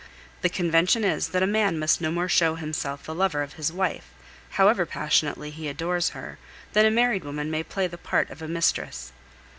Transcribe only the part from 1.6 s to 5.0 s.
must no more show himself the lover of his wife, however